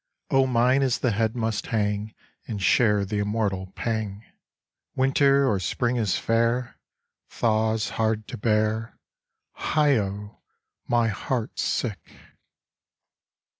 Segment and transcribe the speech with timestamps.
[0.31, 2.15] O mine is the head must hang
[2.47, 4.25] And share the immortal pang!
[4.95, 6.79] Winter or spring is fair;
[7.29, 8.97] Thaw 's hard to bear.
[9.53, 10.39] Heigho!
[10.87, 12.13] my heart 's sick.